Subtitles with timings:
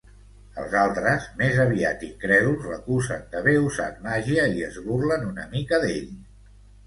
[0.59, 6.11] Els altres, més aviat incrèduls, l'acusen d'haver usat màgia i es burlen una mica d'ell.